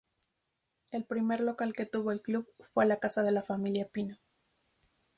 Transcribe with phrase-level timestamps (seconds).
[0.89, 4.17] El primer local que tuvo el club fue la casa de la familia Pino.